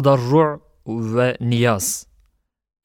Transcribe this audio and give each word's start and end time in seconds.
تضرع 0.00 0.60
ونياز 0.86 2.08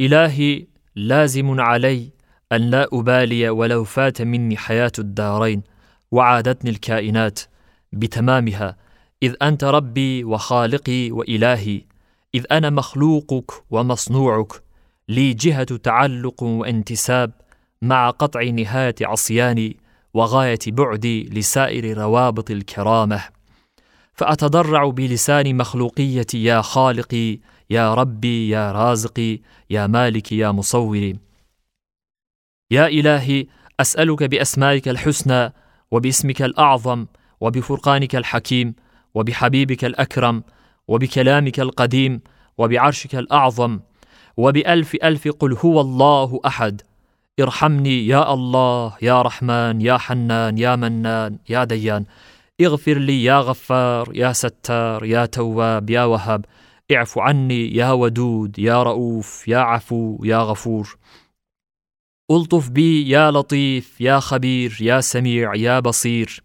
إلهي 0.02 0.68
لازم 0.95 1.61
علي 1.61 2.11
أن 2.52 2.61
لا 2.61 2.87
أبالي 2.94 3.49
ولو 3.49 3.84
فات 3.84 4.21
مني 4.21 4.57
حياة 4.57 4.91
الدارين 5.00 5.63
وعادتني 6.12 6.70
الكائنات 6.70 7.39
بتمامها. 7.94 8.78
إذ 9.24 9.36
أنت 9.42 9.63
ربي 9.63 10.24
وخالقي 10.24 11.12
وإلهي. 11.12 11.82
إذ 12.36 12.46
أنا 12.52 12.70
مخلوقك 12.70 13.52
ومصنوعك. 13.70 14.64
لي 15.09 15.34
جهة 15.34 15.64
تعلق 15.64 16.43
وانتساب 16.43 17.32
مع 17.82 18.09
قطع 18.09 18.43
نهاية 18.43 18.96
عصياني 19.02 19.78
وغاية 20.14 20.59
بعدي 20.68 21.23
لسائر 21.23 21.98
روابط 21.98 22.52
الكرامة. 22.52 23.23
فأتضرع 24.22 24.90
بلسان 24.90 25.58
مخلوقيتي 25.58 26.44
يا 26.44 26.62
خالقي 26.62 27.40
يا 27.70 27.94
ربي 27.94 28.50
يا 28.50 28.71
رازقي 28.71 29.39
يا 29.70 29.88
مالك 29.88 30.32
يا 30.32 30.52
مصوري. 30.52 31.20
يا 32.71 32.88
إلهي 32.88 33.48
أسألك 33.79 34.23
بأسمائك 34.23 34.88
الحسنى 34.88 35.53
وباسمك 35.91 36.41
الأعظم 36.41 37.05
وبفرقانك 37.39 38.15
الحكيم 38.15 38.76
وبحبيبك 39.13 39.85
الأكرم 39.85 40.43
وبكلامك 40.88 41.59
القديم 41.59 42.21
وبعرشك 42.57 43.15
الأعظم 43.15 43.79
وبألف 44.38 44.95
ألف 45.03 45.27
قل 45.27 45.53
هو 45.53 45.81
الله 45.81 46.40
أحد. 46.45 46.81
ارحمني 47.40 48.07
يا 48.07 48.34
الله 48.34 48.93
يا 49.01 49.21
رحمن 49.21 49.81
يا 49.81 49.98
حنان 49.98 50.57
يا 50.57 50.76
منان 50.76 51.38
يا 51.49 51.63
ديان. 51.63 52.05
اغفر 52.67 52.97
لي 52.97 53.23
يا 53.23 53.39
غفار 53.39 54.11
يا 54.15 54.33
ستار 54.33 55.05
يا 55.05 55.25
تواب 55.25 55.89
يا 55.89 56.03
وهاب. 56.03 56.45
اعف 56.91 57.20
عني 57.20 57.75
يا 57.75 57.91
ودود 57.91 58.59
يا 58.59 58.84
رؤوف 58.84 59.47
يا 59.47 59.57
عفو 59.57 60.20
يا 60.23 60.37
غفور. 60.37 60.98
ألطف 62.32 62.70
بي 62.70 63.09
يا 63.09 63.32
لطيف 63.32 64.02
يا 64.02 64.20
خبير 64.20 64.78
يا 64.82 65.02
سميع 65.02 65.56
يا 65.56 65.80
بصير. 65.80 66.44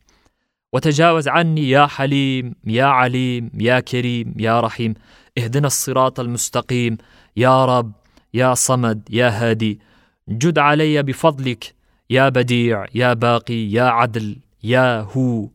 وتجاوز 0.73 1.29
عني 1.29 1.71
يا 1.71 1.87
حليم 1.87 2.55
يا 2.65 2.85
عليم 2.85 3.51
يا 3.55 3.81
كريم 3.81 4.35
يا 4.39 4.61
رحيم. 4.61 4.95
اهدنا 5.39 5.67
الصراط 5.67 6.21
المستقيم. 6.21 6.97
يا 7.37 7.65
رب 7.65 7.93
يا 8.35 8.55
صمد 8.55 9.09
يا 9.11 9.29
هادي. 9.29 9.81
جد 10.29 10.59
علي 10.59 11.03
بفضلك 11.03 11.75
يا 12.11 12.29
بديع 12.29 12.85
يا 12.95 13.13
باقي 13.13 13.71
يا 13.71 13.83
عدل 13.83 14.37
يا 14.63 15.01
هو. 15.01 15.49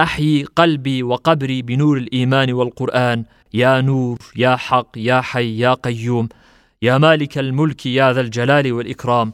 أحيي 0.00 0.44
قلبي 0.44 1.02
وقبري 1.02 1.62
بنور 1.62 1.98
الإيمان 1.98 2.52
والقرآن. 2.52 3.24
يا 3.54 3.80
نور 3.80 4.18
يا 4.36 4.56
حق 4.56 4.88
يا 4.96 5.20
حي 5.20 5.58
يا 5.58 5.74
قيوم. 5.74 6.28
يا 6.82 6.98
مالك 6.98 7.38
الملك 7.38 7.86
يا 7.86 8.12
ذا 8.12 8.20
الجلال 8.20 8.72
والإكرام. 8.72 9.32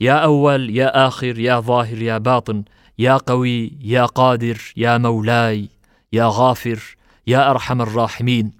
يا 0.00 0.12
أول 0.12 0.76
يا 0.76 1.06
آخر 1.06 1.38
يا 1.38 1.60
ظاهر 1.60 2.02
يا 2.02 2.18
باطن. 2.18 2.64
يا 2.98 3.16
قوي 3.16 3.72
يا 3.80 4.04
قادر 4.04 4.72
يا 4.76 4.98
مولاي. 4.98 5.68
يا 6.12 6.28
غافر 6.32 6.96
يا 7.26 7.50
أرحم 7.50 7.82
الراحمين. 7.82 8.52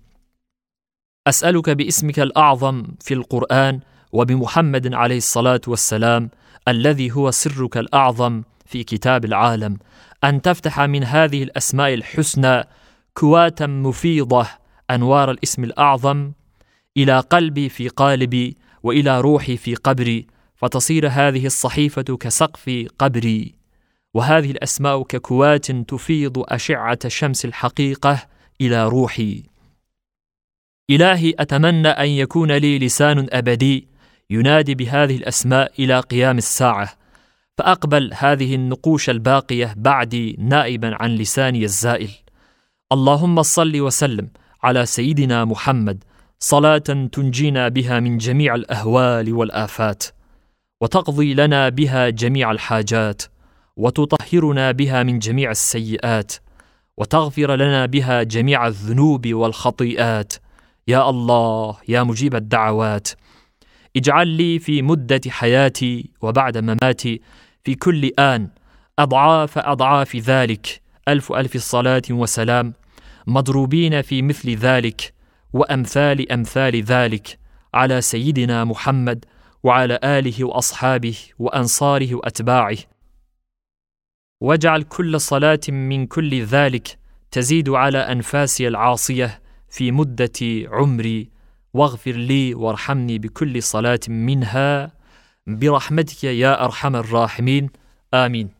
أسألك 1.27 1.71
باسمك 1.71 2.21
الأعظم 2.21 2.85
في 3.01 3.15
القرآن 3.15 3.81
وبمحمد 4.13 4.95
عليه 4.95 5.17
الصلاة 5.17 5.61
والسلام 5.67 6.31
الذي 6.69 7.11
هو 7.11 7.31
سرك 7.31 7.77
الأعظم 7.77 8.43
في 8.67 8.85
كتاب 8.85 9.25
العالم. 9.25 9.79
أن 10.25 10.43
تفتح 10.43 10.81
من 10.81 11.05
هذه 11.05 11.43
الأسماء 11.43 11.95
الحسنى 11.95 12.65
كواتا 13.15 13.67
مفيضة 13.67 14.47
أنوار 14.91 15.31
الإسم 15.31 15.65
الأعظم 15.65 16.33
إلى 16.97 17.21
قلبي 17.21 17.69
في 17.69 17.89
قالبي 17.89 18.57
وإلى 18.83 19.21
روحي 19.21 19.57
في 19.57 19.75
قبري 19.75 20.27
فتصير 20.57 21.09
هذه 21.09 21.47
الصحيفة 21.47 22.17
كسقف 22.17 22.87
قبري. 22.99 23.55
وهذه 24.15 24.51
الأسماء 24.51 25.03
ككوات 25.03 25.71
تفيض 25.71 26.45
أشعة 26.49 27.09
شمس 27.09 27.45
الحقيقة 27.45 28.27
إلى 28.61 28.89
روحي. 28.89 29.43
إلهي 30.91 31.35
أتمنى 31.39 31.89
أن 31.89 32.09
يكون 32.09 32.53
لي 32.53 32.79
لسان 32.79 33.27
أبدي 33.31 33.89
ينادي 34.31 34.75
بهذه 34.75 35.17
الأسماء 35.17 35.73
إلى 35.79 36.01
قيام 36.01 36.39
الساعة. 36.39 37.00
فأقبل 37.61 38.11
هذه 38.15 38.55
النقوش 38.55 39.11
الباقية 39.11 39.75
بعدي 39.77 40.37
نائبا 40.39 40.97
عن 41.01 41.11
لساني 41.11 41.65
الزائل. 41.65 42.11
اللهم 42.93 43.43
صل 43.43 43.81
وسلم 43.81 44.29
على 44.63 44.87
سيدنا 44.87 45.45
محمد 45.45 46.05
صلاة 46.39 47.09
تنجينا 47.13 47.69
بها 47.69 48.01
من 48.01 48.19
جميع 48.19 48.55
الأهوال 48.55 49.33
والآفات 49.33 50.05
وتقضي 50.81 51.35
لنا 51.35 51.69
بها 51.69 52.09
جميع 52.09 52.51
الحاجات 52.51 53.23
وتطهرنا 53.77 54.71
بها 54.71 55.03
من 55.03 55.19
جميع 55.19 55.51
السيئات 55.51 56.33
وتغفر 56.97 57.55
لنا 57.57 57.87
بها 57.87 58.23
جميع 58.23 58.67
الذنوب 58.67 59.35
والخطيئات. 59.35 60.33
يا 60.89 61.11
الله 61.11 61.77
يا 61.89 62.03
مجيب 62.03 62.35
الدعوات. 62.35 63.09
اجعل 63.97 64.29
لي 64.29 64.59
في 64.59 64.83
مدة 64.83 65.21
حياتي 65.29 66.11
وبعد 66.23 66.59
مماتي 66.59 67.21
في 67.65 67.75
كل 67.75 68.11
آن. 68.19 68.51
أضعاف 68.99 69.59
أضعاف 69.59 70.17
ذلك. 70.17 70.81
ألف 71.09 71.33
ألف 71.33 71.57
صلاه 71.57 72.03
وسلام 72.11 72.75
مضروبين 73.27 74.03
في 74.03 74.23
مثل 74.23 74.51
ذلك. 74.51 75.15
وأمثال 75.53 76.33
أمثال 76.33 76.83
ذلك. 76.83 77.39
على 77.75 78.01
سيدنا 78.01 78.65
محمد 78.65 79.25
وعلى 79.63 79.99
آله 80.05 80.45
وأصحابه 80.45 81.17
وأنصاره 81.39 82.15
وأتباعه. 82.15 82.79
واجعل 84.41 84.83
كل 84.83 85.21
صلاة 85.21 85.61
من 85.69 86.07
كل 86.07 86.43
ذلك 86.43 86.99
تزيد 87.31 87.69
على 87.69 87.99
أنفاسي 87.99 88.69
العاصية 88.69 89.43
في 89.69 89.93
مدة 89.93 90.69
عمري. 90.69 91.31
واغفر 91.75 92.13
لي 92.13 92.55
وارحمني 92.55 93.19
بكل 93.19 93.63
صلاة 93.63 94.01
منها. 94.09 95.00
برحمتك 95.59 96.25
يا 96.25 96.65
أرحم 96.65 96.97
الراحمين. 96.97 97.71
آمين. 98.15 98.60